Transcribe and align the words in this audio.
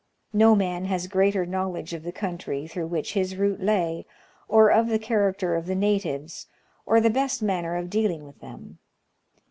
No 0.33 0.55
man 0.55 0.85
has 0.85 1.05
greater 1.05 1.45
knowledge 1.45 1.93
of 1.93 2.01
the 2.01 2.11
country 2.11 2.65
through 2.65 2.87
which 2.87 3.13
his 3.13 3.35
route 3.35 3.61
lay, 3.61 4.07
or 4.47 4.71
of 4.71 4.87
the 4.87 4.97
character 4.97 5.55
of 5.55 5.67
the 5.67 5.75
natives, 5.75 6.47
or 6.87 6.99
the 6.99 7.11
best 7.11 7.43
manner 7.43 7.75
of 7.75 7.87
dealing 7.91 8.25
with 8.25 8.39
them. 8.39 8.79